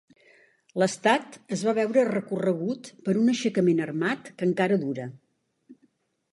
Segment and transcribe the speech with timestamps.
[0.83, 5.07] L'estat es va veure recorregut per un aixecament armat que encara dura.